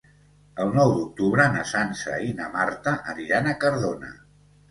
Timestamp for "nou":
0.77-0.93